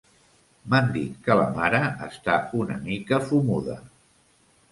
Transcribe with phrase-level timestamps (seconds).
[0.73, 3.77] M'han dit que la mare està una mica fumuda.